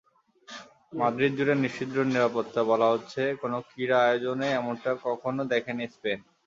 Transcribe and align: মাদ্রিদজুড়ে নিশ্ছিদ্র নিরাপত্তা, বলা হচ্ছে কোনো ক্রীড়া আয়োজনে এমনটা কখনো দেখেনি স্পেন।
মাদ্রিদজুড়ে 0.93 1.53
নিশ্ছিদ্র 1.55 1.97
নিরাপত্তা, 2.07 2.61
বলা 2.71 2.87
হচ্ছে 2.93 3.21
কোনো 3.41 3.57
ক্রীড়া 3.67 3.97
আয়োজনে 4.05 4.47
এমনটা 4.53 4.91
কখনো 5.05 5.41
দেখেনি 5.53 5.85
স্পেন। 5.87 6.19